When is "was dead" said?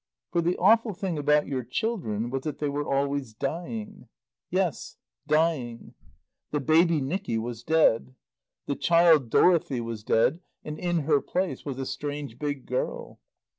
7.37-8.15, 9.79-10.39